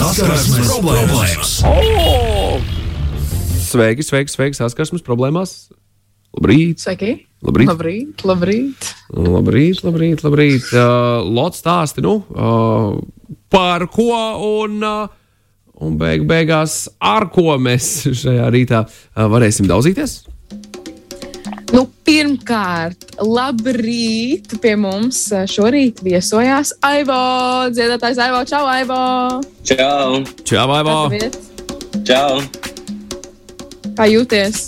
Saskarsmes 0.00 0.64
problēmas! 0.64 1.50
Oh! 1.68 2.56
Sveiki, 3.60 4.00
sveiki, 4.00 4.32
sveiki, 4.32 4.56
saskarsmes 4.56 5.02
problēmās! 5.04 5.50
Labrīt! 6.38 6.80
Sveiki! 6.80 7.10
Labrīt! 7.44 7.68
Labrīt! 7.68 8.24
Labrīt! 8.24 8.88
Labrīt, 9.12 9.82
labrīt, 9.84 10.24
labrīt. 10.24 10.70
Uh, 10.72 11.20
Lots 11.28 11.60
stāsti, 11.60 12.00
nu, 12.06 12.14
uh, 12.32 12.96
par 13.52 13.84
ko 13.92 14.16
un, 14.48 14.80
uh, 14.80 15.44
un 15.84 16.00
beig 16.00 16.24
beigās 16.30 16.86
ar 16.96 17.28
ko 17.34 17.58
mēs 17.60 17.92
šajā 18.22 18.48
rītā 18.56 18.86
uh, 18.88 19.26
varēsim 19.28 19.68
daudzīties? 19.68 20.22
Nu, 22.10 22.16
pirmkārt, 22.16 23.04
labrīt! 23.22 24.56
Pie 24.58 24.72
mums 24.74 25.28
šorīt 25.46 26.00
viesojās 26.02 26.72
Aivo. 26.82 27.18
Dziedātājs 27.70 28.18
Aivo, 28.18 28.40
čau, 28.50 28.64
Aivo! 28.66 28.96
Čau! 29.62 30.18
Čau, 30.42 30.64
Aivo! 30.74 30.96
Čau! 32.02 32.40
Kā 33.94 34.08
jūties? 34.10 34.64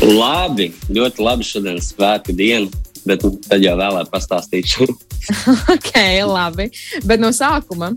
Labi, 0.00 0.70
ļoti 0.88 1.20
labi 1.20 1.44
šodien 1.44 1.82
svētku 1.84 2.32
diena, 2.32 2.72
bet 3.04 3.28
tad 3.50 3.60
jau 3.60 3.76
vēlāk 3.76 4.08
pastāstīšu. 4.08 4.88
ok, 5.76 5.92
labi. 6.24 6.70
Bet 7.04 7.20
no 7.20 7.28
sākuma. 7.28 7.92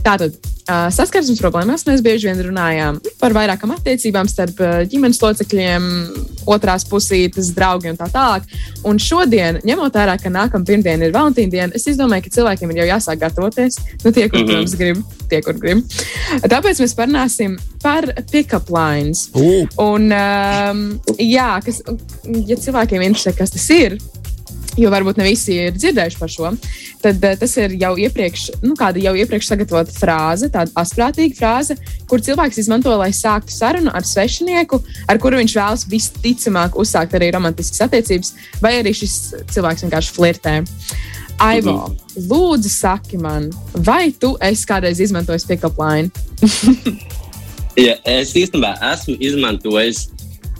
Tātad, 0.00 0.40
saskarsmes 0.66 1.40
problēmās 1.42 1.86
mēs 1.88 2.02
bieži 2.04 2.28
vien 2.28 2.42
runājām 2.46 3.00
par 3.20 3.34
vairākām 3.34 3.74
attiecībām 3.74 4.28
starp 4.30 4.60
ģimenes 4.90 5.20
locekļiem, 5.22 5.88
otrās 6.46 6.86
pusītes, 6.88 7.52
draugiem 7.56 7.94
un 7.94 8.00
tā 8.00 8.08
tālāk. 8.12 8.46
Un 8.88 9.00
šodien, 9.02 9.60
ņemot 9.66 9.98
vērā, 9.98 10.16
ka 10.22 10.32
nākamā 10.32 10.66
pirmdiena 10.68 11.06
ir 11.06 11.14
Valentīna 11.14 11.52
diena, 11.52 11.74
es 11.74 11.98
domāju, 11.98 12.26
ka 12.26 12.34
cilvēkiem 12.38 12.72
ir 12.72 12.82
jau 12.82 12.88
jāsāk 12.92 13.20
gatavoties. 13.22 13.78
Nu, 14.04 14.12
tie, 14.12 14.28
kur, 14.28 14.40
mm 14.40 14.46
-hmm. 14.46 14.52
protams, 14.52 14.74
grib, 14.78 15.02
tie, 15.28 15.42
kur 15.42 15.58
grib. 15.58 15.84
Tāpēc 16.54 16.82
mēs 16.82 16.96
parunāsim 16.98 17.58
par 17.82 18.06
pick-up 18.30 18.70
lines. 18.70 19.28
Uh. 19.34 19.66
Un, 19.76 20.12
um, 20.12 21.00
jā, 21.18 21.60
kas, 21.64 21.82
ja 22.46 22.56
cilvēkiem 22.56 23.02
interesē, 23.02 23.36
kas 23.36 23.50
tas 23.50 23.70
ir, 23.70 23.98
jo 24.78 24.90
varbūt 24.92 25.18
ne 25.20 25.26
visi 25.26 25.56
ir 25.66 25.76
dzirdējuši 25.76 26.18
par 26.20 26.32
šo, 26.32 26.52
tad 27.02 27.24
uh, 27.24 27.34
tas 27.38 27.56
ir 27.60 27.76
jau 27.80 27.92
iepriekš, 28.00 28.46
nu, 28.64 28.76
kāda 28.78 29.02
jau 29.02 29.14
iepriekš 29.18 29.50
sagatavota 29.50 29.94
frāze, 29.96 30.50
tāda 30.52 30.72
astprātīga 30.82 31.38
frāze, 31.38 31.76
kur 32.10 32.22
cilvēks 32.24 32.62
izmanto, 32.62 32.92
lai 33.00 33.10
sāktu 33.16 33.54
sarunu 33.54 33.92
ar 33.92 34.06
svešinieku, 34.08 34.80
ar 35.08 35.20
kuru 35.22 35.40
viņš 35.42 35.56
vēlas 35.58 35.86
visticamāk 35.90 36.78
uzsākt 36.80 37.16
arī 37.18 37.32
romantiskas 37.34 37.84
attiecības, 37.88 38.34
vai 38.64 38.78
arī 38.80 38.94
šis 38.96 39.18
cilvēks 39.52 39.86
vienkārši 39.86 40.16
flirtē. 40.16 40.56
Aivo, 41.42 41.72
-hmm. 41.72 42.28
lūdzu, 42.28 42.68
saki 42.70 43.18
man, 43.18 43.50
vai 43.74 44.12
tu 44.12 44.36
esi 44.40 44.66
kādreiz 44.68 45.00
izmantojis 45.00 45.46
pick-up 45.48 45.78
line? 45.80 46.10
ja, 47.86 47.96
es 48.04 48.34
īstenībā 48.36 48.76
esmu 48.92 49.16
izmantojis 49.18 50.08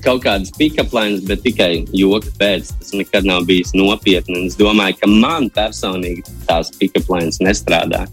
kaut 0.02 0.22
kādas 0.24 0.52
pick-up 0.58 0.92
lines, 0.96 1.22
bet 1.26 1.42
tikai 1.44 1.84
joka 1.96 2.30
pēc. 2.40 2.72
Tas 2.78 2.94
nekad 2.96 3.26
nav 3.28 3.46
bijis 3.48 3.74
nopietni. 3.76 4.46
Es 4.48 4.58
domāju, 4.58 4.98
ka 5.00 5.10
man 5.10 5.50
personīgi 5.54 6.24
tās 6.48 6.72
pick-up 6.78 7.10
lines 7.12 7.40
nestrādā. 7.42 8.06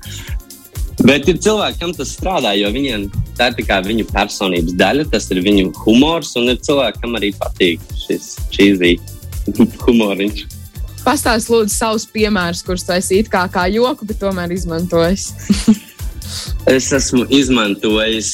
Bet 1.00 1.30
ir 1.32 1.38
cilvēki, 1.40 1.80
kam 1.80 1.94
tas 1.96 2.12
strādā, 2.12 2.52
jo 2.60 2.70
viņiem 2.76 3.06
tā 3.38 3.54
ir 3.54 3.68
tā 3.68 3.78
viņu 3.86 4.04
personības 4.12 4.76
daļa, 4.80 5.06
tas 5.14 5.30
ir 5.32 5.40
viņu 5.46 5.72
humors, 5.86 6.34
un 6.36 6.52
ir 6.52 6.60
cilvēki, 6.60 7.00
kam 7.06 7.16
arī 7.16 7.32
patīk 7.40 7.84
šis 8.02 8.34
cheesy 8.52 8.98
humoriņš. 9.86 10.44
Pastāstiet, 11.06 11.54
lūdzu, 11.54 11.72
savus 11.72 12.06
piemērus, 12.12 12.66
kurus 12.68 12.84
tu 12.84 12.92
esi 12.98 13.22
it 13.24 13.32
kā, 13.32 13.46
kā 13.52 13.70
joku, 13.72 14.06
bet 14.10 14.20
tomēr 14.20 14.52
izmantojis. 14.52 15.30
es 16.76 16.92
esmu 17.00 17.24
izmantojis. 17.32 18.34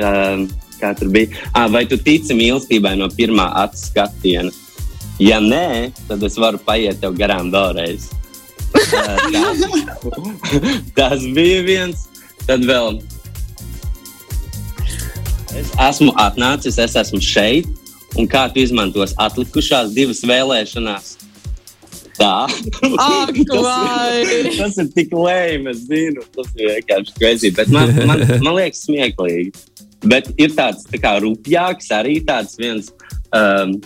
Um, 0.00 0.48
kā 0.80 0.92
tur 0.98 1.10
bija. 1.12 1.32
Ah, 1.52 1.66
vai 1.72 1.84
tu 1.88 1.98
tici 1.98 2.36
mīlestībai 2.36 2.96
no 3.00 3.08
pirmā 3.12 3.48
acu 3.64 3.80
skatiena? 3.80 4.52
Ja 5.22 5.40
nē, 5.40 5.92
tad 6.08 6.22
es 6.28 6.36
varu 6.36 6.60
paiet 6.60 7.00
tev 7.00 7.16
garām 7.16 7.48
vēlreiz. 7.54 8.10
tas, 8.76 9.62
tas 10.98 11.24
bija 11.36 11.62
viens. 11.64 12.06
Tad 12.46 12.66
vēl 12.68 13.00
es 15.56 15.72
esmu 15.88 16.12
atnācis, 16.20 16.78
es 16.78 16.96
esmu 17.00 17.22
šeit. 17.24 17.70
Un 18.16 18.28
kā 18.28 18.46
tu 18.48 18.62
izmantos 18.62 19.12
atlikušās 19.20 19.90
divas 19.96 20.22
vēlēšanās? 20.24 21.16
Tā. 22.16 22.46
Ak, 22.48 23.32
tas, 23.50 23.66
ir, 24.24 24.48
tas 24.56 24.78
ir 24.80 24.92
tik 24.94 25.12
lēmīgi, 25.12 25.72
es 25.72 25.82
zinu. 25.88 26.24
Tas 26.36 26.52
ir 26.56 26.70
vienkārši 26.70 27.16
greizi. 27.20 27.52
Bet 27.56 27.72
man, 27.72 27.92
man, 28.08 28.24
man 28.44 28.56
liekas, 28.56 28.86
smieklīgi. 28.86 29.52
Bet 30.06 30.30
ir 30.40 30.54
tāds 30.56 30.86
tā 30.90 31.00
kā 31.02 31.16
rupjāks, 31.22 31.90
arī 31.94 32.20
tāds 32.26 32.58
viens. 32.60 32.92
Um, 33.34 33.78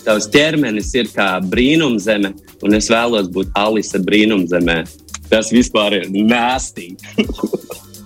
Tavs 0.00 0.30
ķermenis 0.32 0.94
ir 0.96 1.10
kā 1.12 1.34
brīnumzeme, 1.44 2.32
un 2.64 2.76
es 2.78 2.88
vēlos 2.90 3.28
būt 3.32 3.52
Alise 3.60 4.00
brīnumzemē. 4.00 4.78
Tas 5.30 5.52
vispār 5.52 6.00
ir 6.00 6.08
nāstīgi. 6.10 6.96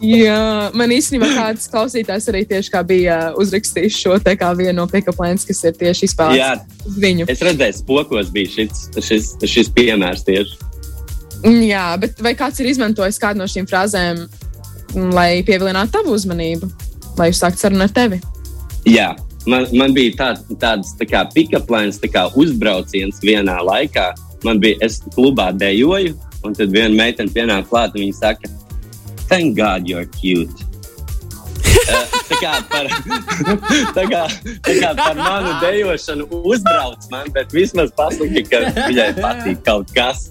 Jā, 0.04 0.70
man 0.76 0.92
īstenībā 0.92 1.30
kāds 1.32 1.68
klausītājs 1.72 2.26
arī 2.28 2.42
tieši 2.48 2.82
bija 2.88 3.18
uzrakstījis 3.40 4.00
šo 4.02 4.18
te 4.20 4.34
kā 4.36 4.50
vienu 4.58 4.76
no 4.82 4.86
pick-up 4.90 5.20
lines, 5.22 5.46
kas 5.48 5.62
ir 5.64 5.76
tieši 5.80 6.10
izpētīts 6.10 6.88
uz 6.90 6.98
viņu. 7.00 7.28
Es 7.32 7.40
redzēju, 7.46 7.78
spokos 7.78 8.32
bija 8.34 8.52
šis, 8.52 8.88
šis, 8.98 9.30
šis 9.48 9.70
piemērs 9.72 10.26
tieši. 10.26 10.58
Jā, 11.68 11.86
bet 12.00 12.20
vai 12.24 12.34
kāds 12.36 12.60
ir 12.60 12.70
izmantojis 12.72 13.20
kādu 13.20 13.42
no 13.42 13.48
šīm 13.48 13.68
frāzēm 13.70 14.24
lai 14.94 15.42
pievilinātu 15.46 15.98
tavu 15.98 16.14
uzmanību, 16.16 16.68
lai 17.18 17.30
uzsāktu 17.32 17.64
sarunu 17.64 17.86
ar 17.86 17.94
tevi. 17.94 18.20
Jā, 18.88 19.12
man, 19.46 19.66
man 19.76 19.94
bija 19.96 20.16
tā, 20.18 20.28
tāds 20.60 20.94
tā 21.00 21.08
kā 21.08 21.24
pick-up 21.34 21.70
lines, 21.72 22.00
tā 22.02 22.10
kā 22.12 22.26
uzbrauciens 22.38 23.22
vienā 23.24 23.60
laikā. 23.64 24.12
Man 24.44 24.60
bija, 24.60 24.78
es 24.84 25.00
klubā 25.14 25.50
dejoju, 25.56 26.14
un 26.44 26.56
tad 26.56 26.74
viena 26.74 26.92
meitene 26.92 27.32
pienāk 27.32 27.70
klāt, 27.70 27.96
un 27.96 28.04
viņa 28.04 28.20
saka, 28.20 28.52
Thank 29.24 29.56
God 29.56 29.88
you're 29.88 30.04
cute. 30.04 30.52
uh, 31.88 32.06
tā, 32.28 32.36
kā 32.40 32.52
par, 32.68 32.88
tā, 33.96 34.04
kā, 34.10 34.22
tā 34.66 34.74
kā 34.80 34.90
par 34.98 35.16
manu 35.18 35.54
dejošanu 35.62 36.28
uzbrauc 36.44 37.08
man, 37.12 37.30
bet 37.34 37.52
vismaz 37.56 37.92
pasaka, 37.96 38.44
ka 38.50 38.60
viņai 38.88 39.10
patīk 39.18 39.64
kaut 39.66 39.92
kas. 39.96 40.28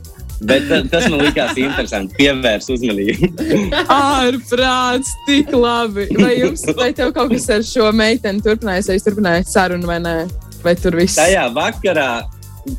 Bet 0.47 0.67
tas 0.91 1.07
man 1.11 1.21
likās 1.23 1.57
interesanti. 1.59 2.15
Pievērs 2.19 2.69
uzmanību. 2.73 3.29
Ārprāts, 3.93 5.13
tik 5.27 5.53
labi. 5.55 6.07
Vai 6.19 6.33
jums, 6.39 6.65
vai 6.77 6.91
tev 6.95 7.13
kaut 7.15 7.31
kas 7.33 7.47
ar 7.53 7.65
šo 7.67 7.89
meiteni 7.95 8.43
turpinājās, 8.43 8.89
vai 8.89 8.97
jūs 8.97 9.07
turpinājāt 9.07 9.51
sarunu 9.51 9.89
vai 9.89 9.99
nē? 10.03 10.17
Vai 10.63 10.75
tur 10.79 10.97
viss? 10.99 11.19
Tajā 11.19 11.47
vakarā, 11.55 12.09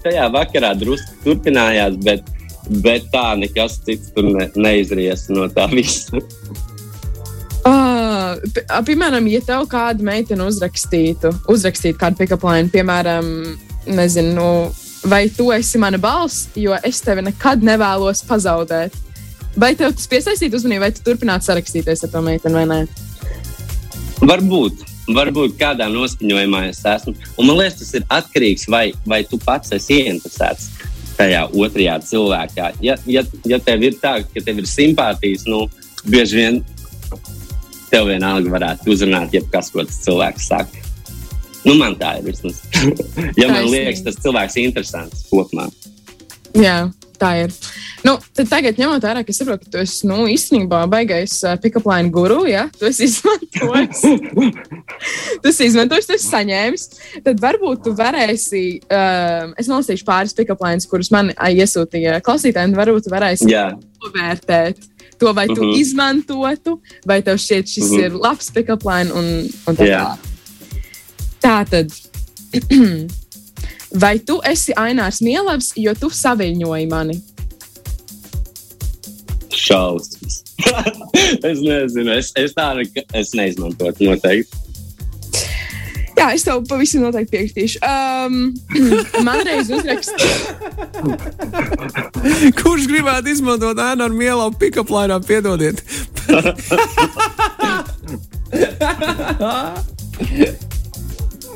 tajā 0.04 0.28
vakarā 0.34 0.74
drusku 0.80 1.18
turpinājās, 1.24 1.98
bet, 2.04 2.28
bet 2.84 3.08
tā 3.12 3.26
nekas 3.40 3.80
cits 3.86 4.12
tur 4.16 4.28
ne, 4.28 4.48
neizries 4.56 5.28
no 5.32 5.48
tā 5.52 5.68
visa. 5.72 6.20
Uh, 7.64 8.36
piemēram, 8.84 9.24
ja 9.32 9.40
tev 9.44 9.68
kāda 9.72 10.04
meitene 10.04 10.44
uzrakstītu, 10.44 11.32
uzrakstītu 11.48 11.96
kādu 12.00 12.20
pick-up 12.20 12.44
line, 12.44 12.68
piemēram, 12.72 13.30
nezinu, 13.88 14.34
nu, 14.36 14.48
vai 15.04 15.28
tu 15.28 15.50
esi 15.52 15.78
mana 15.78 15.98
balss, 16.00 16.48
jo 16.56 16.76
es 16.82 17.00
tevi 17.04 17.24
nekad 17.26 17.64
nevēlos 17.64 18.24
pazaudēt. 18.28 18.96
Vai 19.60 19.74
tev 19.78 19.92
tas 19.94 20.08
piesaistītu 20.10 20.58
uzmanību, 20.58 20.82
vai 20.82 20.92
tu 20.94 21.04
turpinātu 21.06 21.46
sarakstīties 21.46 22.06
ar 22.06 22.10
to 22.10 22.22
meiteni 22.24 22.58
vai 22.58 22.64
nē? 22.70 22.80
Varbūt. 24.24 24.82
Varbūt 25.14 25.58
kādā 25.60 25.86
noskaņojumā 25.92 26.62
es 26.70 26.80
esmu. 26.88 27.12
Un 27.36 27.50
man 27.50 27.60
liekas, 27.60 27.82
tas 27.82 27.92
ir 27.98 28.06
atkarīgs 28.08 28.64
no 28.72 28.72
tā, 28.72 28.84
vai 29.06 29.20
tu 29.28 29.38
pats 29.42 29.74
esi 29.76 30.00
ieinteresēts 30.00 30.70
tajā 31.18 31.44
otrajā 31.52 31.98
cilvēkā. 32.08 32.70
Ja, 32.82 32.96
ja, 33.06 33.22
ja 33.46 33.60
tev 33.62 33.84
ir 33.84 33.98
tā, 34.00 34.16
ka 34.24 34.42
tev 34.42 34.62
ir 34.62 34.70
simpātijas, 34.70 35.44
nu, 35.46 35.66
bieži 36.08 36.40
vien 36.40 36.62
tev 37.92 38.08
vienalga 38.08 38.50
varētu 38.56 38.90
uzrunāt, 38.94 39.36
jebkas, 39.36 39.70
ko 39.70 39.84
tas 39.86 40.00
cilvēks 40.06 40.48
saka. 40.50 40.83
Nu, 41.64 41.78
man 41.80 41.96
tā 42.00 42.18
ir 42.20 42.28
vismaz. 42.28 42.60
ja 43.40 43.48
man 43.48 43.70
liekas, 43.72 44.04
tas 44.04 44.20
cilvēks 44.20 44.58
ir 44.60 44.68
interesants 44.68 45.24
kopumā. 45.30 45.70
Jā, 46.54 46.84
tā 47.18 47.30
ir. 47.44 47.54
Nu, 48.04 48.18
tagad, 48.36 48.76
ņemot 48.78 49.04
vērā, 49.04 49.22
ka 49.24 49.32
es 49.32 49.40
saprotu, 49.40 49.64
ka 49.64 49.72
tu 49.72 49.80
esi 49.80 50.08
nu, 50.10 50.26
īstenībā 50.30 50.82
baigais 50.92 51.38
uh, 51.46 51.54
pick-up 51.60 51.86
line 51.88 52.12
guru, 52.14 52.42
ja 52.46 52.66
tu 52.76 52.86
esi 52.88 53.06
izmantojis, 53.08 54.02
tu 55.40 55.50
esi 55.50 55.70
izmantojis, 55.70 56.08
tu 56.10 56.16
esi 56.18 56.28
saņēmis, 56.28 56.84
tad 57.24 57.40
varbūt 57.42 57.86
tu 57.86 57.94
varēsi, 57.96 58.64
uh, 58.84 59.54
es 59.60 59.70
nolasīšu 59.72 60.06
pāris 60.08 60.36
pick-up 60.36 60.60
lines, 60.64 60.86
kurus 60.90 61.10
man 61.14 61.32
uh, 61.32 61.48
iesūtīja 61.48 62.20
klausītāji, 62.26 62.70
un 62.70 62.76
varbūt 62.78 63.08
tu 63.08 63.14
varēsi 63.14 63.48
novērtēt 63.48 64.84
to, 65.18 65.32
vai 65.32 65.46
tu 65.48 65.56
uh 65.56 65.64
mhm. 65.64 65.72
-huh. 65.72 65.80
izmantotu, 65.80 66.78
vai 67.06 67.22
tev 67.22 67.40
šķiet, 67.40 67.66
šis 67.72 67.84
uh 67.84 67.90
mhm. 67.90 67.98
-huh. 68.00 68.04
ir 68.04 68.20
labs 68.28 68.50
pick-up 68.50 68.84
line 68.84 69.12
un, 69.12 69.50
un 69.66 69.76
tā 69.76 69.88
tālāk. 69.88 70.33
Tātad, 71.54 71.86
vai 74.02 74.18
tu 74.18 74.40
esi 74.42 74.74
Ainārs 74.74 75.20
Mielavs, 75.22 75.68
jo 75.78 75.92
tu 75.94 76.08
saviņoji 76.10 76.88
mani? 76.90 77.14
Šausmas. 79.54 80.40
es 81.50 81.62
nezinu, 81.62 82.10
es, 82.16 82.32
es 82.42 82.56
tādu 82.58 82.82
es 83.14 83.30
neizmantotu 83.38 84.10
noteikti. 84.10 84.50
Jā, 86.18 86.32
es 86.34 86.42
tev 86.42 86.66
pavisam 86.66 87.06
noteikti 87.06 87.36
piekritīšu. 87.36 87.78
Um, 87.86 88.58
man 89.28 89.46
reiz 89.46 89.70
uzrakstīja, 89.70 90.58
Kurš 92.64 92.90
gribētu 92.90 93.30
izmantot 93.30 93.78
ēnu 93.78 94.02
ar 94.10 94.14
mielu 94.18 94.50
pick-up 94.58 94.90
lainā, 94.90 95.22
piedodiet? 95.22 95.78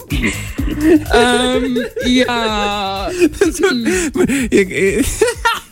um, 1.19 1.65
jā, 2.09 2.39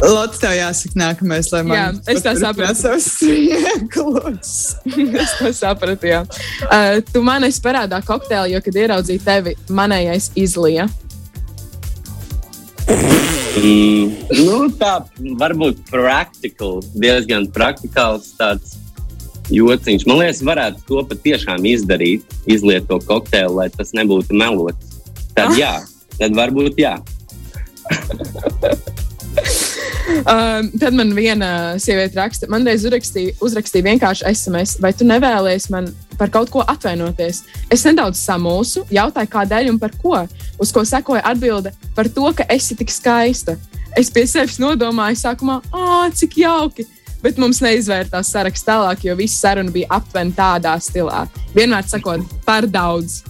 Lotte, 0.00 0.38
tev 0.40 0.54
jāsaka, 0.56 0.96
nākamais, 0.96 1.50
lai 1.52 1.60
man 1.66 1.76
Jā, 1.76 1.88
es 2.14 2.22
tā 2.24 2.32
sapratu. 2.40 2.78
savus 2.78 3.06
smieklus. 3.18 4.52
es 5.22 5.34
to 5.36 5.50
sapratu. 5.56 6.08
Jā. 6.08 6.22
Uh, 6.64 7.00
tu 7.12 7.20
man 7.24 7.44
esi 7.44 7.60
parādā 7.64 8.00
kokteili, 8.06 8.54
jo, 8.54 8.62
kad 8.64 8.78
ieraudzīju 8.80 9.24
tevi, 9.26 9.54
manējais 9.68 10.30
izlija. 10.40 10.88
Mm, 13.60 14.14
nu, 14.38 14.56
tā 14.80 14.94
varbūt 15.40 15.82
praktikāls, 15.90 16.88
diezgan 16.96 17.50
praktikāls 17.52 18.32
tāds 18.38 18.78
jociņš. 19.54 20.06
Man 20.08 20.22
liekas, 20.22 20.42
varētu 20.46 20.84
to 20.88 21.04
patiešām 21.10 21.66
izdarīt, 21.68 22.24
izliet 22.50 22.88
to 22.90 23.00
kokteili, 23.04 23.54
lai 23.56 23.68
tas 23.74 23.94
nebūtu 23.96 24.36
melots. 24.36 25.00
Tad 25.36 25.56
jā, 25.58 25.74
tad 26.18 26.36
varbūt 26.38 26.80
jā. 26.80 26.98
Uh, 30.10 30.66
tad 30.80 30.94
man 30.96 31.12
viena 31.14 31.78
sieviete 31.78 32.18
raksta, 32.18 32.48
man 32.50 32.64
reiz 32.66 32.82
uzrakstīja, 32.84 33.36
uzrakstīja 33.44 33.86
vienkārši 33.86 34.26
SMS, 34.32 34.76
vai 34.82 34.90
tu 34.96 35.06
nevēlies 35.06 35.68
man 35.70 35.86
par 36.18 36.32
kaut 36.34 36.50
ko 36.52 36.64
atvainoties. 36.66 37.44
Es 37.72 37.86
nedaudz 37.86 38.18
samulsu, 38.20 38.82
jautāju, 38.92 39.30
kādēļ 39.30 39.70
un 39.72 39.78
par 39.80 39.94
ko. 40.02 40.24
Uz 40.60 40.72
ko 40.74 40.82
sekoja 40.84 41.22
atbilde 41.30 41.72
par 41.96 42.10
to, 42.10 42.26
ka 42.36 42.44
esi 42.52 42.76
tik 42.76 42.92
skaista. 42.92 43.56
Es 43.98 44.10
pie 44.12 44.26
sevis 44.28 44.58
nodomāju, 44.62 45.18
sākumā, 45.22 45.60
ah, 45.72 46.10
cik 46.14 46.36
jauki. 46.42 46.86
Bet 47.20 47.40
mums 47.40 47.60
neizvērtās 47.60 48.30
saraksts 48.32 48.64
tālāk, 48.64 49.04
jo 49.04 49.16
visa 49.18 49.36
saruna 49.46 49.72
bija 49.74 49.90
aptuveni 49.98 50.32
tādā 50.36 50.72
stilā. 50.80 51.26
Vienmēr 51.56 51.84
sakot, 51.88 52.24
par 52.46 52.68
daudz. 52.70 53.20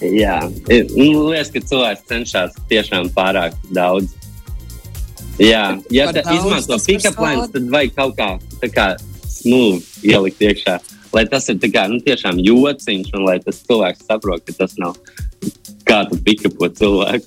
Jā, 0.00 0.38
Ir- 0.70 0.88
nu, 0.96 1.28
liekas, 1.28 1.50
ka 1.52 1.60
cilvēks 1.60 2.06
cenšas 2.08 2.54
tiešām 2.70 3.10
pārāk 3.12 3.56
daudz. 3.74 4.14
Jā, 5.40 5.80
ja 5.90 6.06
tā 6.12 6.22
izmanto 6.36 6.78
pick-up 6.84 7.18
lines, 7.20 7.50
tad 7.52 7.68
vajag 7.72 7.94
kaut 7.96 8.16
kā, 8.16 8.30
kā 8.72 8.86
smooth 9.28 9.84
ielikt 10.04 10.40
iekšā. 10.40 10.78
Lai 11.12 11.24
tas 11.26 11.48
ir 11.48 11.56
kā, 11.56 11.88
nu, 11.90 11.98
tiešām 12.00 12.38
jociņš, 12.38 13.12
un 13.16 13.24
lai 13.26 13.38
tas 13.40 13.60
cilvēks 13.66 14.06
saprot, 14.06 14.44
ka 14.46 14.52
tas 14.52 14.76
nav 14.78 14.96
kā 15.84 16.04
tu 16.08 16.18
pick-upo 16.22 16.68
cilvēku. 16.68 17.26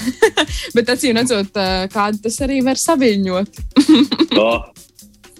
Bet 0.76 0.92
acīm 0.94 1.18
redzot, 1.18 1.56
kādu 1.92 2.22
tas 2.24 2.38
arī 2.46 2.62
var 2.66 2.80
saviņot. 2.80 3.58
Oh, 4.32 4.62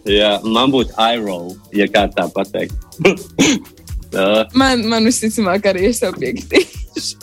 jā, 0.04 0.34
man 0.44 0.68
būtu 0.68 0.92
eye-roll, 1.00 1.54
ja 1.72 1.86
kā 1.88 2.04
tā 2.12 2.26
pateikt. 2.28 2.76
Man, 4.52 4.82
man 4.92 5.06
visticamāk, 5.08 5.64
arī 5.70 5.86
es 5.88 6.02
tev 6.02 6.18
piekritīšu. 6.20 7.14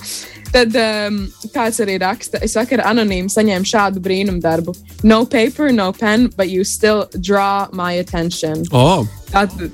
Tad 0.49 0.73
um, 0.81 1.19
kāds 1.53 1.77
arī 1.83 1.99
raksta, 2.01 2.41
es 2.41 2.55
vakar 2.57 2.81
anonīmi 2.89 3.29
saņēmu 3.29 3.69
šādu 3.69 4.01
brīnumu 4.01 4.41
darbu. 4.41 4.73
No 5.05 5.21
paper, 5.29 5.69
no 5.69 5.91
pen, 5.93 6.31
but 6.33 6.49
you 6.49 6.65
still 6.65 7.05
draw 7.21 7.67
my 7.71 8.01
attention. 8.01 8.65
Oh, 8.73 9.05
Tātad, 9.29 9.69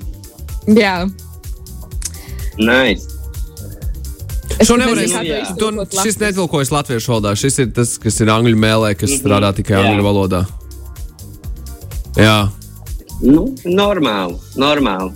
jā, 0.68 0.98
nice. 2.60 3.15
Es 4.60 4.68
Šo 4.68 4.76
nevarēs- 4.80 5.16
šis 6.04 6.20
netulkojas 6.22 6.72
latviešu 6.72 7.12
valodā. 7.14 7.36
Šis 7.36 7.60
ir 7.60 7.72
tas, 7.76 7.98
kas 7.98 8.20
ir 8.22 8.28
angļu 8.28 8.56
mēlē, 8.56 8.94
kas 8.98 9.10
Mhm. 9.12 9.20
strādā 9.22 9.54
tikai 9.56 9.76
angļu 9.84 10.04
valodā. 10.06 10.46
Jā, 12.16 12.50
Nu, 13.22 13.46
normāli, 13.64 14.36
normāli. 14.60 15.14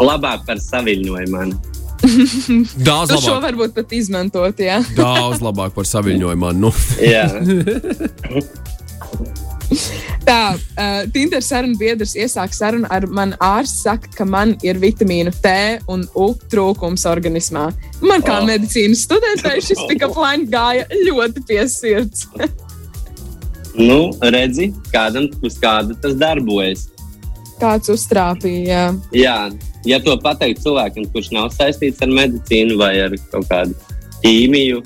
Labāk 0.00 0.46
par 0.46 0.56
saviņojumu 0.56 1.28
man. 1.30 1.52
daudz 2.88 3.10
šo 3.12 3.36
labāk. 3.36 3.42
varbūt 3.44 3.74
pat 3.74 3.92
izmantot, 3.92 4.56
jā. 4.60 4.78
Daudz 4.96 5.40
labāk 5.44 5.72
par 5.76 5.84
saviņojumu. 5.84 6.52
Nu, 6.56 6.70
Jā, 7.00 7.28
Tā, 10.26 10.56
uh, 10.58 11.04
Tinter 11.14 11.42
sarunu 11.44 11.78
biedrs 11.78 12.16
iesāk 12.18 12.54
sarunu 12.56 12.88
ar 12.90 13.04
mani 13.06 13.36
ārstu, 13.42 13.84
saka, 13.84 14.10
ka 14.16 14.24
man 14.26 14.56
ir 14.66 14.80
vitamīnu 14.82 15.30
T 15.42 15.52
un 15.92 16.02
U 16.18 16.32
trūkums 16.50 17.06
organismā. 17.06 17.68
Man 18.02 18.24
kā 18.26 18.40
Oh. 18.40 18.48
medicīnas 18.48 19.04
studentei 19.06 19.62
šis 19.62 19.84
pick-up 19.90 20.18
line 20.18 20.48
gāja 20.50 20.88
ļoti 21.06 21.44
pie 21.46 21.62
sirds. 21.70 22.26
nu, 23.88 24.00
redzi, 24.34 24.72
kādam 24.90 25.30
uz 25.46 25.60
kāda 25.62 25.94
tas 26.02 26.18
darbojas. 26.18 26.88
Kāds 27.60 27.88
uztrāpīja. 27.94 28.82
Jā, 29.16 29.38
ja 29.86 30.02
to 30.02 30.18
pateikt 30.20 30.60
cilvēkam, 30.66 31.06
kurš 31.14 31.30
nav 31.32 31.52
saistīts 31.54 32.02
ar 32.02 32.10
medicīnu 32.12 32.76
vai 32.82 32.96
ar 33.06 33.14
kaut 33.30 33.46
kādu 33.48 33.78
ķīmiju, 34.24 34.82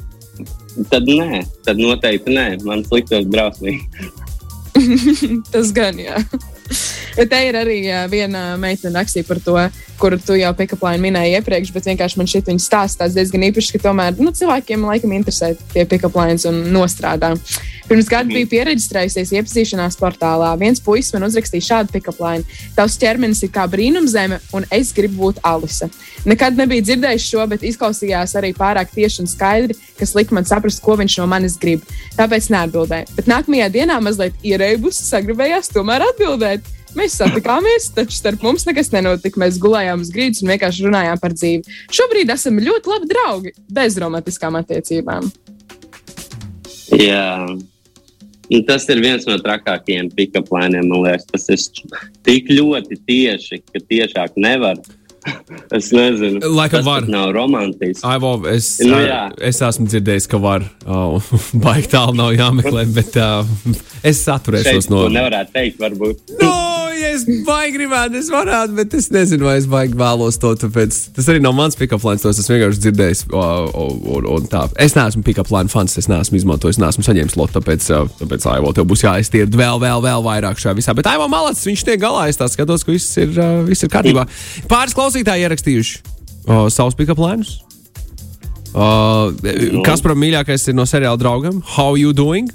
tad 0.92 1.08
nē, 1.08 1.40
tad 1.64 1.80
noteikti 1.80 2.36
nē. 2.36 2.48
Man 2.68 2.84
sliktos 2.86 3.24
drausmīgi. 3.32 4.10
Tas 5.52 5.72
gan, 5.74 5.98
jā. 6.00 6.20
Bet 7.16 7.30
te 7.32 7.40
ir 7.48 7.56
arī 7.58 7.78
viena 8.10 8.54
meitene 8.60 8.94
rakstīja 8.94 9.26
par 9.26 9.40
to, 9.42 9.56
kuru 10.00 10.18
tu 10.22 10.36
jau 10.38 10.52
pikaplāni 10.56 11.02
minēji 11.02 11.40
iepriekš, 11.40 11.72
bet 11.74 11.88
vienkārši 11.90 12.20
man 12.20 12.30
šī 12.30 12.42
viņa 12.46 12.62
stāsts 12.62 13.16
diezgan 13.16 13.48
īpašs, 13.50 13.72
ka 13.74 13.82
tomēr 13.88 14.20
nu, 14.22 14.32
cilvēkiem 14.36 14.86
laikam 14.86 15.16
interesē 15.16 15.52
tie 15.74 15.84
pikaplāni 15.90 16.38
un 16.50 16.62
nostrādā. 16.74 17.34
Pirms 17.90 18.06
gada 18.06 18.30
biju 18.30 18.46
pieregistrējusies 18.52 19.32
iepazīšanās 19.34 19.96
portālā. 19.98 20.52
Viens 20.60 20.78
puisis 20.78 21.10
man 21.10 21.24
uzrakstīja 21.26 21.66
šādu 21.66 21.90
pikaplāni. 21.96 22.44
Tavs 22.76 22.94
ķermenis 23.02 23.40
ir 23.42 23.50
kā 23.50 23.64
brīnumzeme, 23.66 24.36
un 24.54 24.66
es 24.70 24.92
gribu 24.94 25.24
būt 25.24 25.40
Alisa. 25.50 25.88
Nekad 26.22 26.54
nebiju 26.60 26.84
dzirdējis 26.86 27.26
šo, 27.32 27.46
bet 27.50 27.64
izklausījās 27.66 28.36
arī 28.38 28.52
pārāk 28.54 28.92
tieši 28.94 29.24
un 29.24 29.30
skaidri, 29.32 29.74
kas 29.98 30.14
lika 30.14 30.36
man 30.38 30.46
saprast, 30.46 30.78
ko 30.84 30.94
viņš 31.00 31.16
no 31.18 31.26
manis 31.32 31.56
grib. 31.58 31.82
Tāpēc 32.14 32.46
neatbildēju. 32.54 33.16
Bet 33.16 33.30
nākamajā 33.32 33.66
dienā 33.74 33.96
mazliet 34.06 34.38
ierēbus, 34.46 35.00
sagribējās 35.08 35.72
tomēr 35.74 36.06
atbildēt. 36.12 36.70
Mēs 36.94 37.18
satikāmies, 37.18 37.88
taču 37.98 38.14
starp 38.20 38.46
mums 38.46 38.68
nekas 38.70 38.92
nenotika. 38.94 39.42
Mēs 39.42 39.58
gulējām 39.62 40.06
uz 40.06 40.14
grīdas 40.14 40.44
un 40.44 40.54
vienkārši 40.54 40.86
runājām 40.86 41.18
par 41.22 41.34
dzīvi. 41.34 41.74
Šobrīd 41.90 42.30
esam 42.38 42.62
ļoti 42.62 42.94
labi 42.94 43.10
draugi, 43.10 43.54
bez 43.66 43.98
romantiskām 43.98 44.62
attiecībām. 44.62 45.26
Jā. 46.94 47.26
Un 48.50 48.64
tas 48.66 48.86
ir 48.90 48.98
viens 49.02 49.26
no 49.28 49.36
trakākajiem 49.38 50.08
pick-up 50.16 50.48
lēniem. 50.50 50.88
Man 50.90 51.04
liekas, 51.04 51.28
tas 51.30 51.46
ir 51.54 52.00
tik 52.26 52.50
ļoti 52.50 52.98
tieši, 53.06 53.60
ka 53.70 53.82
tiešāk 53.92 54.38
nevar. 54.42 54.80
Es 55.76 55.90
nezinu, 55.94 56.40
Laikam 56.56 56.84
var. 56.86 57.06
nav 57.10 57.30
romantiski. 57.36 58.02
Aivo, 58.06 58.34
es, 58.50 58.72
Nu, 58.84 58.96
jā. 59.04 59.26
es 59.50 59.60
esmu 59.64 59.86
dzirdējis, 59.90 60.28
ka 60.32 60.40
var. 60.42 60.64
Oh, 60.86 61.20
Baigi 61.64 61.90
tālu 61.92 62.16
nav 62.18 62.32
jāmeklē, 62.36 62.86
bet 62.94 63.16
uh, 63.20 63.44
es 64.02 64.22
Šeit 64.24 64.34
atturēšos 64.38 64.88
to 64.90 64.96
no. 64.96 65.08
nevarētu 65.12 65.52
teikt, 65.56 65.80
varbūt. 65.82 66.36
No, 66.40 66.52
ja 66.96 67.10
es 67.14 67.24
baigi 67.46 67.76
gribētu, 67.78 68.18
es 68.20 68.30
varētu, 68.32 68.74
bet 68.78 68.94
es 68.98 69.10
nezinu, 69.12 69.46
vai 69.48 69.56
es 69.60 69.68
baigi 69.70 69.96
vēlos 70.00 70.38
to. 70.40 70.54
Tāpēc 70.60 70.98
tas 71.16 71.28
arī 71.32 71.42
nav 71.44 71.54
mans 71.58 71.76
pick-up 71.78 72.02
lines, 72.06 72.24
tos 72.24 72.40
es 72.40 72.48
vienkārši 72.50 72.82
dzirdēju. 72.86 73.28
Un, 74.10 74.26
un 74.30 74.48
tā. 74.50 74.64
Es 74.80 74.96
neesmu 74.98 75.22
pick-up 75.26 75.50
line 75.54 75.70
fans, 75.72 75.96
es 76.00 76.08
neesmu 76.10 76.38
izmantojis, 76.40 76.80
neesmu 76.82 77.04
saņēmis 77.06 77.36
lotu, 77.40 77.56
tāpēc, 77.58 77.86
tāpēc 78.20 78.46
Aivo, 78.54 78.72
tev 78.76 78.88
būs 78.90 79.04
jāiztīra 79.06 79.48
vēl, 79.50 79.80
vēl, 79.82 80.02
vēl 80.04 80.24
vairāk 80.26 80.60
šajā 80.60 80.76
visā. 80.78 80.94
Bet 80.96 81.08
Aivo 81.12 81.28
malacis, 81.32 81.66
viņš 81.68 81.84
tiek 81.88 82.00
galā, 82.02 82.26
es 82.32 82.38
tā 82.40 82.48
skatos, 82.52 82.84
ka 82.86 82.94
viss 82.94 83.16
ir, 83.20 83.32
viss 83.68 83.84
ir 83.86 83.92
kārtībā. 83.92 84.26
Pāris 84.70 84.96
klausītāji 85.10 85.42
ierakstījuši 85.42 85.96
uh, 86.46 86.68
savus 86.70 86.94
pick-up 86.94 87.18
lines. 87.18 87.58
Uh, 88.70 89.34
kas 89.82 90.02
par 90.04 90.14
mīļākais 90.14 90.68
ir 90.70 90.76
no 90.78 90.84
seriāla 90.86 91.18
draugam? 91.18 91.58
How 91.74 91.96
you 91.98 92.14
doing? 92.14 92.50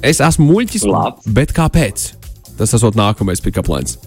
Es 0.00 0.22
esmu 0.24 0.46
muļķis, 0.48 0.86
Labs. 0.88 1.28
bet 1.28 1.52
kāpēc? 1.52 2.06
Tas 2.56 2.72
esot 2.76 2.96
nākamais 2.96 3.44
pick-up 3.44 3.68
lines. 3.68 3.98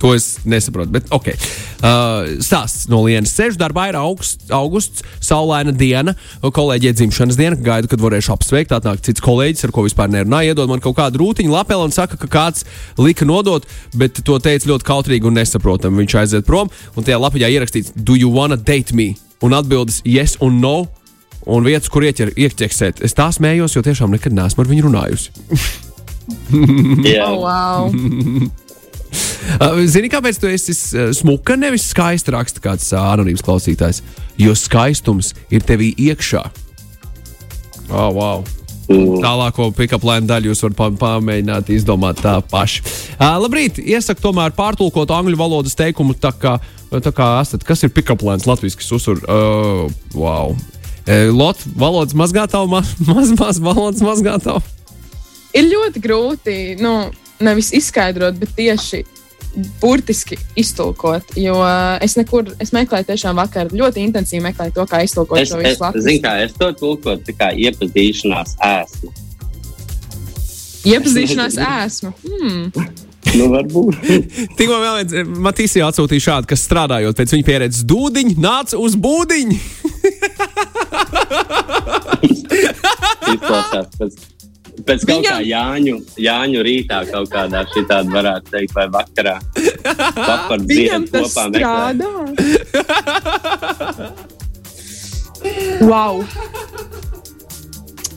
To 0.00 0.14
es 0.16 0.38
nesaprotu. 0.48 0.94
Bet, 0.96 1.12
ok. 1.12 1.34
Uh, 1.78 2.40
stāsts 2.42 2.88
no 2.90 3.04
Lienas. 3.04 3.30
Sēžu 3.38 3.58
darbā 3.60 3.84
ir 3.92 3.96
augsts, 4.00 4.48
augusts, 4.50 5.04
saulaina 5.22 5.70
diena, 5.70 6.16
kolēģi 6.42 6.90
dzimšanas 6.98 7.38
diena. 7.38 7.54
Gaidu, 7.54 7.90
kad 7.92 8.02
varēšu 8.02 8.32
apsveikt. 8.34 8.74
Atnāk 8.74 9.04
cits 9.06 9.22
kolēģis, 9.22 9.68
ar 9.68 9.74
ko 9.76 9.84
vispār 9.86 10.10
nerunāju. 10.10 10.50
Iedod 10.56 10.72
man 10.72 10.82
kaut 10.82 10.96
kādu 10.98 11.22
rūtiņu, 11.22 11.54
lapeli 11.54 11.86
un 11.86 11.94
saka, 11.94 12.18
ka 12.18 12.30
kāds 12.32 12.66
lika 12.98 13.28
nodot, 13.28 13.66
bet 13.94 14.18
to 14.26 14.40
teica 14.42 14.72
ļoti 14.72 14.88
kautrīgi 14.90 15.30
un 15.30 15.38
nesaprotami. 15.38 16.02
Viņš 16.02 16.18
aiziet 16.24 16.48
prom 16.48 16.72
un 16.98 17.06
tajā 17.06 17.20
lapiņā 17.22 17.52
ierakstīts, 17.54 17.94
Do 17.94 18.18
you 18.18 18.32
wanna 18.34 18.58
date 18.58 18.94
me? 18.94 19.12
Un 19.46 19.54
atbildes 19.54 20.02
yes 20.02 20.34
un 20.42 20.58
no. 20.58 20.88
un 21.46 21.64
vietas, 21.64 21.88
kur 21.88 22.02
ieķer, 22.04 22.34
ieķeksēt. 22.36 23.04
Es 23.06 23.14
tā 23.16 23.30
smējos, 23.32 23.78
jo 23.78 23.82
tiešām 23.86 24.10
nekad 24.12 24.34
neesmu 24.36 24.66
ar 24.66 24.68
viņu 24.68 24.88
runājusi. 24.90 25.30
Jā, 27.08 27.30
Oh, 27.30 27.40
wow. 27.46 27.88
Uh, 29.58 29.80
Zini, 29.88 30.10
kāpēc 30.12 30.36
tu 30.38 30.46
esi 30.50 30.74
uh, 30.94 31.08
smuka, 31.16 31.56
nevis 31.58 31.86
skaista 31.88 32.34
raksta 32.34 32.60
kāds 32.62 32.90
uh, 32.92 33.00
anonīms 33.14 33.40
klausītājs? 33.42 34.02
Jo 34.38 34.52
skaistums 34.54 35.32
ir 35.50 35.64
tevī 35.66 35.88
iekšā. 35.96 36.42
Oh, 37.88 38.12
wow. 38.12 38.44
Mm. 38.88 39.18
Tālāko 39.20 39.66
pick-up 39.76 40.04
line 40.08 40.28
daļu 40.28 40.52
jūs 40.52 40.62
varat 40.64 40.76
pa- 40.78 40.90
pamēģināt 41.00 41.68
izdomāt 41.74 42.22
tā 42.24 42.38
paši. 42.52 42.84
Uh, 43.18 43.34
labrīt, 43.42 43.80
iesaku 43.80 44.22
tomēr 44.24 44.54
pārtulkot 44.56 45.10
angļu 45.12 45.40
valodas 45.40 45.76
teikumu, 45.76 46.16
tā 46.16 46.32
kā, 46.32 46.54
tā 46.92 47.12
kā 47.12 47.28
esat, 47.42 47.66
kas 47.68 47.84
ir 47.84 47.92
pick-up 47.92 48.24
lines 48.24 48.46
latviešu 48.48 48.96
uzsver. 48.96 49.20
Uh, 49.28 49.92
wow. 50.16 50.54
Uh, 51.04 51.28
Lot, 51.36 51.60
valodas 51.76 52.16
mazgātāva, 52.16 52.68
ma 52.78 52.84
maz, 53.12 53.32
maz 53.36 53.60
valodas 53.64 54.04
mazgātāva. 54.04 54.64
Ir 55.56 55.68
ļoti 55.68 56.04
grūti, 56.04 56.58
nu, 56.80 56.94
nevis 57.44 57.72
izskaidrot, 57.76 58.38
bet 58.40 58.52
tieši 58.56 59.04
burtiski 59.80 60.36
iztulkot. 60.56 61.32
Jo 61.36 61.56
uh, 61.60 61.96
es 62.04 62.16
nekur, 62.18 62.52
es 62.62 62.72
meklēju, 62.76 63.08
tiešām 63.08 63.38
vakar 63.40 63.72
ļoti 63.72 64.04
intensīvi 64.06 64.44
meklēju 64.50 64.76
to, 64.76 64.86
kā 64.90 65.02
iztulkot 65.06 65.40
es, 65.42 65.50
šo 65.50 65.60
visu 65.62 65.82
latviešu. 65.82 66.06
zinu, 66.08 66.22
kā 66.26 66.36
es 66.44 66.54
to 66.58 66.70
tulkotu, 66.78 67.24
tā 67.30 67.36
kā 67.38 67.50
iepazīšanās 67.66 68.56
ēsmu. 68.68 69.12
Iepazīšanās 70.88 71.58
esmu. 71.58 72.14
Hmm. 72.24 72.96
Nu, 73.36 73.48
varbūt. 73.52 73.98
Tikko 74.58 74.78
vēl 74.80 74.94
viens 75.00 75.12
eh, 75.16 75.26
Matīsija 75.48 75.90
atsūtīja 75.90 76.24
šādu, 76.28 76.48
kas 76.52 76.64
strādājot 76.64 77.18
pēc 77.18 77.34
viņa 77.34 77.46
pieredzes 77.48 77.84
dūdiņa, 77.88 78.38
nāca 78.40 78.80
uz 78.80 78.96
būdiņu. 78.96 79.58
Izklausās 83.34 83.90
pēc, 83.98 84.16
pēc 84.88 85.04
kaut 85.04 85.22
kā 85.24 85.36
Viņam- 85.38 85.48
Jāņu, 85.48 85.94
Jāņu 86.24 86.60
rītā 86.66 86.98
kaut 87.12 87.28
kādā 87.32 87.60
šitādi 87.74 88.08
varētu 88.14 88.46
teikt, 88.54 88.72
vai 88.76 88.86
vakarā. 88.96 89.36
Papar 90.16 90.58
Viņam 90.64 91.04
dzied 91.04 91.12
tas 91.12 91.22
kopā 91.28 91.44
strādā. 91.52 92.10
wow! 95.90 96.24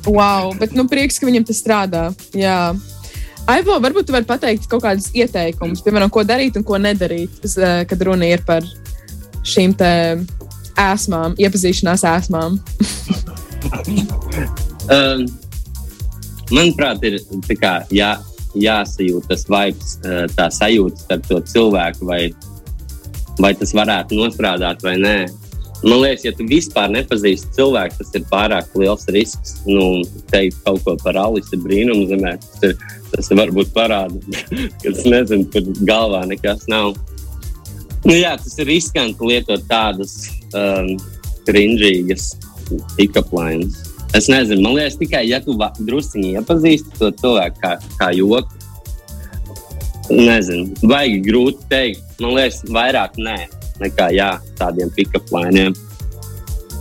Wow, 0.08 0.54
bet 0.58 0.74
nu, 0.74 0.88
prieks, 0.90 1.20
ka 1.22 1.28
viņam 1.30 1.46
tas 1.46 1.60
strādā. 1.62 2.08
Jā. 2.34 2.74
Aivo, 3.52 3.76
varbūt 3.82 4.08
tu 4.10 4.14
vari 4.16 4.26
pateikt 4.26 4.68
kaut 4.70 4.84
kādus 4.86 5.10
ieteikumus, 5.18 5.82
piemēram, 5.86 6.10
ko 6.14 6.24
darīt 6.26 6.58
un 6.58 6.64
ko 6.66 6.78
nedarīt, 6.82 7.42
eh, 7.58 7.84
kad 7.90 8.02
runa 8.06 8.26
ir 8.30 8.42
par 8.46 8.66
šīm 9.46 9.74
te 9.78 9.92
ēsmām, 10.80 11.36
iepazīšanās 11.42 12.06
ēsmām. 12.16 12.58
Um, 14.92 15.28
manuprāt, 16.56 17.04
ir 17.08 17.20
kā, 17.60 17.82
jā, 17.94 18.16
jāsajūt 18.58 19.30
tas 19.32 19.46
vibes, 19.50 19.98
tā 20.36 20.50
sajūta 20.52 21.06
starp 21.06 21.30
to 21.30 21.40
cilvēku, 21.54 22.08
vai, 22.10 22.24
vai 23.40 23.54
tas 23.58 23.74
varētu 23.78 24.20
nostrādāt 24.20 24.84
vai 24.86 24.98
nē. 25.02 25.18
Man 25.82 25.98
liekas, 26.04 26.28
ja 26.28 26.32
tu 26.38 26.46
vispār 26.46 26.92
nepazīsti 26.94 27.56
cilvēku, 27.56 27.96
tas 27.98 28.12
ir 28.14 28.26
pārāk 28.30 28.76
liels 28.78 29.08
risks. 29.16 29.56
Nu, 29.66 30.04
teikt 30.30 30.60
kaut 30.66 30.84
ko 30.86 30.94
par 31.02 31.18
Alisu 31.18 31.58
brīnumzemē, 31.64 32.36
tas, 32.44 32.68
ir, 32.70 32.76
tas 33.10 33.32
varbūt 33.34 33.72
parāda, 33.74 34.22
ka 34.84 34.92
es 34.92 35.02
nezinu, 35.10 35.48
tur 35.50 35.72
galvā 35.88 36.22
nekas 36.30 36.68
nav. 36.70 36.94
Nu, 38.06 38.14
jā, 38.14 38.36
tas 38.38 38.54
ir 38.62 38.70
riskanti 38.70 39.26
lietot 39.26 39.66
tādas 39.70 40.30
um, 40.54 40.94
crinžīgas 41.50 42.36
pick-up 42.98 43.34
lines. 43.34 43.82
Es 44.14 44.28
nezinu, 44.28 44.62
man 44.66 44.76
liekas, 44.76 44.98
tikai 45.00 45.24
ja 45.30 45.40
tu 45.44 45.56
drusciņi 45.56 46.34
iepazīsti 46.40 46.98
to 47.00 47.12
cilvēku 47.22 47.62
kā, 47.62 47.78
kā 48.00 48.10
joku. 48.16 48.60
Nezinu, 50.12 50.68
baigi 50.84 51.22
grūti 51.24 51.64
teikt. 51.72 52.04
Man 52.20 52.36
liekas, 52.36 52.60
vairāk 52.68 53.16
nē, 53.22 53.38
nekā 53.80 54.10
jā, 54.12 54.34
tādiem 54.60 54.92
pick-up 54.98 55.32
lainiem. 55.32 55.78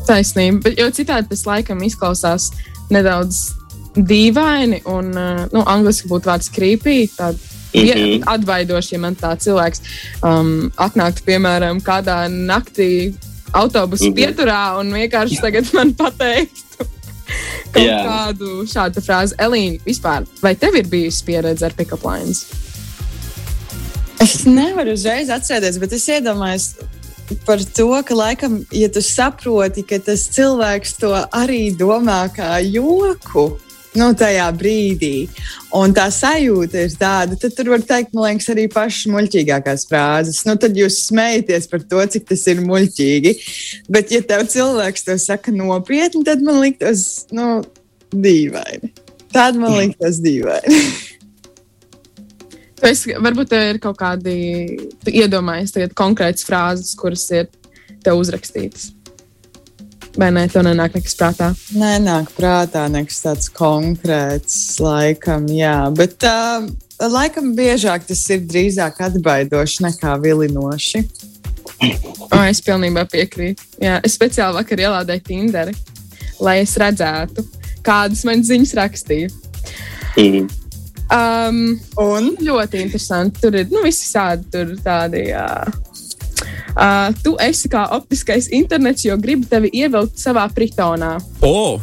Taisnība, 0.09 0.65
bet 0.67 0.81
jo 0.83 0.89
citādi 0.91 1.31
tas 1.31 1.47
laikam 1.47 1.85
izklausās 1.87 2.51
nedaudz 2.91 3.53
dīvaini 3.95 4.83
un, 4.91 5.15
eh, 5.15 5.47
nu, 5.55 5.63
angliski 5.67 6.11
būtu 6.11 6.33
vārds. 6.33 6.51
Tād, 6.51 7.39
Mhm. 7.73 7.87
ja, 7.87 8.27
atbaidoši, 8.35 8.95
ja 8.95 8.99
man 8.99 9.15
tā 9.15 9.37
cilvēks 9.39 9.81
um, 10.27 10.73
atnāktu, 10.77 11.23
piemēram, 11.23 11.79
kādā 11.81 12.27
naktī 12.27 13.15
autobusu 13.53 14.11
mm. 14.11 14.11
-hmm. 14.11 14.19
pieturā 14.19 14.81
un 14.81 14.93
vienkārši 14.93 15.41
tagad 15.41 15.71
man 15.75 15.95
pateiktu 15.95 16.87
kaut 17.75 17.85
Jā. 17.87 18.01
kādu 18.07 18.65
šādu 18.71 19.03
frāzi. 19.05 19.37
Elīna, 19.41 19.81
vispār, 19.87 20.27
vai 20.43 20.55
tev 20.59 20.79
ir 20.81 20.91
bijusi 20.91 21.25
pieredze 21.29 21.67
ar 21.69 21.77
pick-up 21.79 22.05
lines? 22.07 22.45
Es 24.21 24.43
nevaru 24.45 24.93
uzreiz 24.99 25.31
atcerēties, 25.33 25.79
bet 25.81 25.95
es 25.97 26.09
iedomājos 26.13 26.75
par 27.47 27.63
to, 27.77 27.89
ka, 28.05 28.15
laikam, 28.15 28.61
ja 28.75 28.91
tu 28.93 29.03
saproti, 29.05 29.85
ka 29.87 30.01
tas 30.03 30.27
cilvēks 30.35 30.97
to 31.01 31.13
arī 31.37 31.71
domā 31.79 32.25
kā 32.35 32.59
joku. 32.65 33.53
Nu, 33.99 34.13
tajā 34.15 34.45
brīdī. 34.55 35.27
Un 35.75 35.91
tā 35.95 36.05
sajūta 36.15 36.85
ir 36.85 36.93
tāda, 36.99 37.35
tad 37.41 37.57
tur 37.57 37.73
var 37.73 37.83
teikt, 37.83 38.13
man 38.15 38.29
liekas, 38.29 38.47
arī 38.53 38.69
pašas 38.71 39.11
muļķīgākās 39.11 39.87
frāzes. 39.91 40.45
Nu, 40.47 40.55
tad 40.63 40.79
jūs 40.79 41.01
smejaties 41.09 41.67
par 41.71 41.83
to, 41.91 42.05
cik 42.15 42.29
tas 42.31 42.47
ir 42.53 42.63
muļķīgi. 42.63 43.35
Bet, 43.91 44.15
ja 44.15 44.23
tev 44.23 44.47
cilvēks 44.53 45.09
to 45.09 45.19
saka 45.19 45.55
nopietni, 45.55 46.23
tad 46.27 46.45
man 46.47 46.61
liktos, 46.63 47.27
nu, 47.35 47.65
dīvaini. 48.15 48.93
Tad 49.35 49.59
man 49.59 49.75
liktos 49.79 50.23
dīvaini. 50.23 50.85
Esi, 52.87 53.13
varbūt 53.19 53.51
tev 53.51 53.67
ir 53.75 53.83
kaut 53.83 53.99
kādi, 54.01 54.39
iedomājies 55.11 55.75
konkrētas 55.99 56.47
frāzes, 56.47 56.95
kuras 56.99 57.27
ir 57.35 57.51
tev 58.07 58.23
uzrakstītas. 58.23 58.93
Vai 60.21 60.29
nē, 60.37 60.43
tev 60.53 60.67
nenāk 60.67 60.99
nekas 60.99 61.15
prātā? 61.17 61.47
Nenāk 61.81 62.29
prātā 62.37 62.83
nekas 62.93 63.23
tāds 63.25 63.47
konkrēts, 63.57 64.77
laikam, 64.83 65.47
jā. 65.49 65.79
Bet 65.97 66.27
uh, 66.29 66.67
laikam 67.09 67.55
biežāk 67.57 68.05
tas 68.05 68.21
ir 68.29 68.43
drīzāk 68.45 69.01
atbaidoši 69.07 69.87
nekā 69.87 70.19
vilinoši. 70.21 71.01
O, 72.27 72.37
es 72.45 72.61
pilnībā 72.61 73.07
piekrītu. 73.09 73.65
Jā, 73.81 73.97
es 74.05 74.19
speciāli 74.19 74.61
vakar 74.61 74.85
ielādēju 74.85 75.25
Tinderi, 75.25 75.73
lai 76.45 76.59
es 76.67 76.77
redzētu, 76.77 77.47
kādas 77.87 78.21
man 78.29 78.45
ziņas 78.45 78.77
rakstīja. 78.77 79.33
Mm. 80.21 80.51
Um, 81.11 81.63
Un 81.97 82.35
ļoti 82.45 82.85
interesanti. 82.85 83.41
Tur 83.41 83.57
ir 83.57 83.73
nu, 83.73 83.87
visi 83.89 84.13
tādi, 84.13 84.51
tur 84.53 84.77
tādi. 84.85 85.31
Jā. 85.33 85.47
Uh, 85.65 85.90
tu 87.25 87.37
esi 87.43 87.69
kā 87.73 87.87
optiskais 87.97 88.49
internets, 88.55 89.05
jo 89.05 89.17
gribi 89.21 89.47
tevi 89.51 89.71
ievilkt 89.83 90.19
savā 90.21 90.47
pritonā. 90.55 91.17
Oh, 91.43 91.81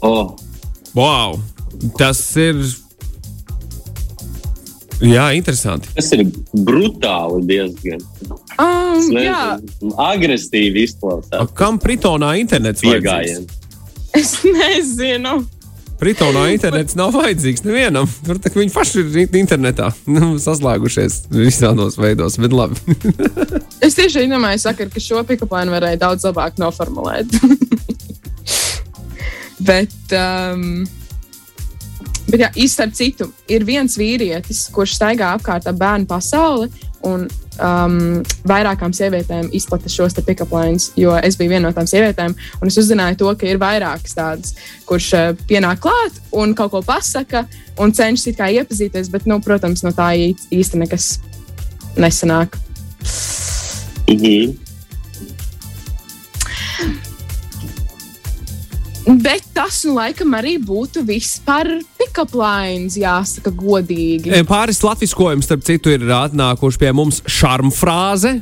Oh, 0.00 0.36
wow! 0.94 1.34
Tas 1.98 2.20
ir. 2.38 2.54
Jā, 5.02 5.28
interesanti. 5.38 5.90
tas 5.94 6.08
ir 6.14 6.24
brutāli 6.66 7.44
diezgan. 7.46 8.00
Um, 8.58 9.12
jā, 9.14 9.58
Agresīvi 9.94 10.82
A, 10.82 10.86
izklausās. 10.88 11.52
Kam 11.54 11.78
Pritonā 11.78 12.32
internets? 12.40 12.82
Iegājiens. 12.82 13.46
es 14.18 14.32
nezinu. 14.42 15.44
Pritonā 15.98 16.44
internets 16.54 16.94
nav 16.98 17.10
vajadzīgs 17.16 17.64
nevienam. 17.66 18.06
Tur 18.26 18.38
viņi 18.54 18.70
paši 18.70 19.02
ir 19.02 19.34
internetā 19.40 19.88
nu, 20.06 20.36
saslēgušies 20.38 21.24
visādos 21.34 21.98
veidos, 21.98 22.38
bet 22.38 22.54
labi. 22.54 22.78
Es 23.88 23.94
tieši 23.94 24.24
iedomājos, 24.26 24.64
sakar, 24.66 24.88
ka 24.90 25.00
šo 25.02 25.22
pikaplānu 25.26 25.72
varēja 25.74 26.00
daudz 26.02 26.26
labāk 26.26 26.58
noformulēt. 26.58 27.30
bet, 29.70 29.94
um, 30.18 30.82
bet 32.26 32.42
jā, 32.42 32.50
īstenībā 32.66 32.98
citu 32.98 33.30
ir 33.50 33.66
viens 33.66 33.94
vīrietis, 33.98 34.66
kurš 34.74 34.96
staigā 34.98 35.32
apkārt 35.38 35.70
ap 35.70 35.78
bērnu 35.78 36.10
pasauli. 36.10 36.70
Un 37.06 37.28
um, 37.62 37.98
vairākām 38.48 38.90
sievietēm 38.96 39.52
izplata 39.54 39.90
šos 39.92 40.16
pikaplānus, 40.26 40.90
jo 40.98 41.14
es 41.22 41.38
biju 41.38 41.52
viena 41.52 41.68
no 41.68 41.74
tām 41.76 41.86
sievietēm, 41.86 42.34
un 42.58 42.70
es 42.70 42.78
uzzināju 42.80 43.20
to, 43.20 43.30
ka 43.38 43.46
ir 43.46 43.60
vairākas 43.62 44.18
tādas, 44.18 44.56
kurš 44.88 45.08
uh, 45.14 45.28
pienāk 45.46 45.82
klāt 45.84 46.18
un 46.34 46.56
kaut 46.58 46.74
ko 46.74 46.82
pasaka 46.82 47.44
un 47.78 47.94
cenšas 47.94 48.32
it 48.32 48.40
kā 48.40 48.50
iepazīties, 48.50 49.12
bet, 49.14 49.28
nu, 49.30 49.38
protams, 49.44 49.84
no 49.86 49.94
tā 49.94 50.10
īsti 50.18 50.82
nekas 50.82 51.10
nesanāk. 51.98 52.58
Mhm. 54.08 54.56
Bet 59.08 59.47
tas, 59.58 59.80
nu, 59.88 59.96
laikam, 59.98 60.36
arī 60.38 60.54
būtu 60.62 61.02
viss 61.08 61.40
par 61.42 61.66
pick-up 61.98 62.36
lines, 62.38 62.94
jāsaka, 62.98 63.50
godīgi. 63.50 64.30
E, 64.30 64.44
Pāris 64.46 64.84
latviskojums, 64.86 65.48
starp 65.48 65.66
citu, 65.66 65.90
ir 65.96 66.06
atnākuši 66.14 66.78
pie 66.84 66.94
mums 66.94 67.24
šarmu 67.26 67.74
frāze. 67.74 68.38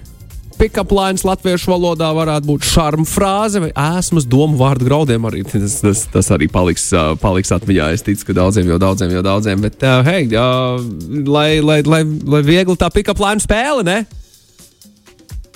pick-up 0.57 0.93
lines 0.93 1.21
latviešu 1.25 1.69
valodā 1.69 2.09
varētu 2.17 2.49
būt 2.49 2.65
šarma 2.65 3.05
frāze 3.05 3.61
vai 3.61 3.71
esmu 3.77 4.23
domu 4.25 4.57
vārdu 4.57 4.89
graudiem. 4.89 5.27
Arī 5.29 5.43
tas, 5.45 5.81
tas, 5.83 6.05
tas 6.13 6.31
arī 6.33 6.49
paliks, 6.53 6.89
paliks 7.21 7.53
atmiņā. 7.53 7.91
Es 7.93 8.05
ticu, 8.07 8.31
ka 8.31 8.39
daudziem 8.41 8.71
jau 8.73 8.79
daudziem 8.81 9.13
jau 9.13 9.25
daudziem. 9.25 9.61
Bet, 9.61 9.85
uh, 9.85 10.01
hei, 10.07 10.25
uh, 10.33 10.81
lai, 11.29 11.61
lai, 11.61 11.83
lai, 11.85 12.03
lai 12.05 12.43
viegli 12.47 12.77
tā 12.81 12.89
pick-up 12.93 13.21
line 13.21 13.45
spēle, 13.45 13.85
ne? 13.85 13.99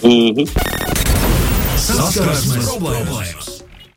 Mhm. 0.05 0.45
Saskarsmes 1.81 2.69
problēmas. 2.69 3.50